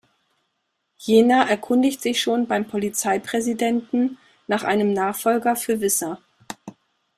[0.97, 6.19] Jener erkundigt sich schon beim Polizeipräsidenten nach einem Nachfolger für Visser.